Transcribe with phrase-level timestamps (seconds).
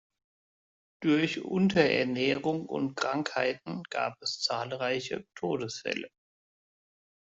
[1.03, 6.09] Durch Unterernährung und Krankheiten gab es zahlreiche Todesfälle.